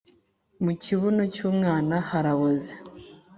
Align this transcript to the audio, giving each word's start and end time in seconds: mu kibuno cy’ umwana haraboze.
mu 0.63 0.71
kibuno 0.83 1.23
cy’ 1.33 1.41
umwana 1.49 1.95
haraboze. 2.09 2.73